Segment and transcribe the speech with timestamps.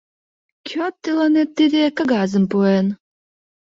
[0.67, 2.87] —Кӧ тыланет тиде кагазым пуэн?